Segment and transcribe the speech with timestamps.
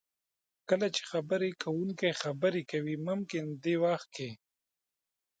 [0.69, 4.29] کله چې خبرې کوونکی خبرې کوي ممکن دې وخت کې